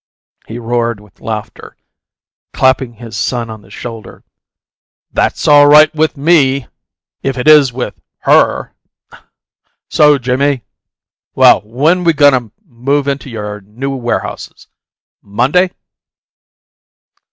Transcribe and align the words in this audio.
He 0.47 0.57
roared 0.57 0.99
with 0.99 1.21
laughter, 1.21 1.77
clapping 2.53 2.93
his 2.93 3.15
son 3.15 3.51
upon 3.51 3.61
the 3.61 3.69
shoulder. 3.69 4.23
"That's 5.11 5.47
all 5.47 5.67
right 5.67 5.93
with 5.93 6.17
me 6.17 6.65
if 7.21 7.37
it 7.37 7.47
is 7.47 7.71
with 7.71 8.01
HER! 8.21 8.73
So, 9.89 10.17
Jimmie? 10.17 10.63
Well, 11.35 11.61
when 11.63 12.03
we 12.03 12.13
goin' 12.13 12.33
to 12.33 12.51
move 12.65 13.07
into 13.07 13.29
your 13.29 13.61
new 13.61 13.95
warehouses? 13.95 14.67
Monday?" 15.21 15.69